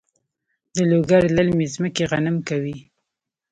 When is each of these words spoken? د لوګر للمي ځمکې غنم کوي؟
د 0.75 0.77
لوګر 0.89 1.23
للمي 1.35 1.67
ځمکې 1.75 2.03
غنم 2.11 2.37
کوي؟ 2.49 2.77